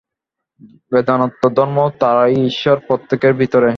[0.91, 3.69] বেদান্ত ধর্মেও তাই ঈশ্বর প্রত্যেকের ভিতরে।